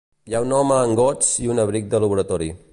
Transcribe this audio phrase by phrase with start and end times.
[0.29, 2.53] Hi ha un home en gots i un abric de laboratori